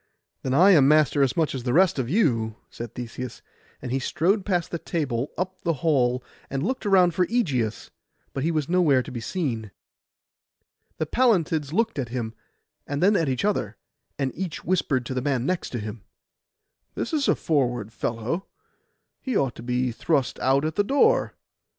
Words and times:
'Then 0.41 0.55
I 0.55 0.71
am 0.71 0.87
master 0.87 1.21
as 1.21 1.37
much 1.37 1.53
as 1.53 1.61
the 1.61 1.73
rest 1.73 1.99
of 1.99 2.09
you,' 2.09 2.55
said 2.71 2.95
Theseus, 2.95 3.43
and 3.83 3.91
he 3.91 3.99
strode 3.99 4.47
past 4.47 4.71
the 4.71 4.79
table 4.79 5.31
up 5.37 5.61
the 5.61 5.73
hall, 5.85 6.23
and 6.49 6.63
looked 6.65 6.87
around 6.87 7.13
for 7.13 7.27
Ægeus; 7.27 7.91
but 8.33 8.41
he 8.43 8.49
was 8.49 8.67
nowhere 8.67 9.03
to 9.03 9.11
be 9.11 9.19
seen. 9.19 9.69
The 10.97 11.05
Pallantids 11.05 11.71
looked 11.71 11.99
at 11.99 12.09
him, 12.09 12.33
and 12.87 13.03
then 13.03 13.15
at 13.15 13.29
each 13.29 13.45
other, 13.45 13.77
and 14.17 14.31
each 14.33 14.65
whispered 14.65 15.05
to 15.05 15.13
the 15.13 15.21
man 15.21 15.45
next 15.45 15.73
him, 15.75 16.03
'This 16.95 17.13
is 17.13 17.27
a 17.27 17.35
forward 17.35 17.93
fellow; 17.93 18.47
he 19.21 19.37
ought 19.37 19.53
to 19.53 19.61
be 19.61 19.91
thrust 19.91 20.39
out 20.39 20.65
at 20.65 20.73
the 20.77 20.83
door. 20.83 21.35